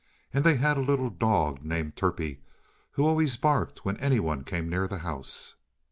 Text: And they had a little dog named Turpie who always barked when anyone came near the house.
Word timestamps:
And 0.33 0.43
they 0.43 0.55
had 0.55 0.77
a 0.77 0.81
little 0.81 1.11
dog 1.11 1.63
named 1.63 1.95
Turpie 1.95 2.39
who 2.93 3.05
always 3.05 3.37
barked 3.37 3.85
when 3.85 3.97
anyone 3.97 4.43
came 4.43 4.67
near 4.67 4.87
the 4.87 4.97
house. 5.05 5.53